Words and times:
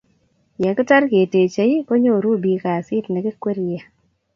Yekitar 0.65 1.03
ketechei, 1.11 1.75
konyoru 1.91 2.31
biik 2.43 2.61
kasit 2.67 3.05
nekikwerrie 3.09 3.81